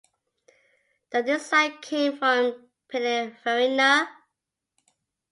The 1.11 1.21
design 1.21 1.77
came 1.79 2.17
from 2.17 2.69
Pininfarina. 2.91 4.07